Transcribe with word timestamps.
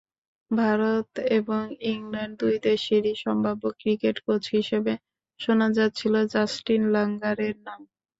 ভারত 0.51 1.07
এবং 1.37 1.61
ইংল্যান্ড—দুই 1.91 2.55
দেশেরই 2.67 3.13
সম্ভাব্য 3.23 3.63
ক্রিকেট 3.79 4.17
কোচ 4.25 4.43
হিসেবে 4.57 4.93
শোনা 5.39 5.67
যাচ্ছিল 5.77 6.13
জাস্টিন 6.33 6.83
ল্যাঙ্গারের 6.93 7.55
নাম। 7.59 7.81